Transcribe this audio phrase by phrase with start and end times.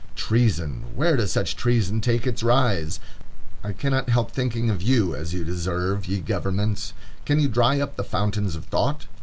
[0.15, 0.85] Treason!
[0.95, 2.99] Where does such treason take its rise?
[3.63, 6.93] I cannot help thinking of you as you deserve, ye governments.
[7.23, 9.05] Can you dry up the fountains of thought?